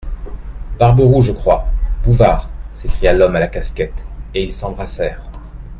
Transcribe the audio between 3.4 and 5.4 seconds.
la casquette, et ils s'embrassèrent.